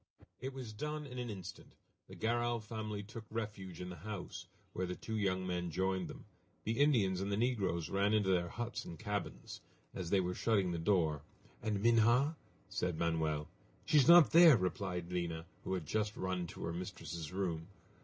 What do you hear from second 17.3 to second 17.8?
room.